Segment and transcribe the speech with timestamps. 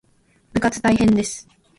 [0.51, 1.47] 部活大変です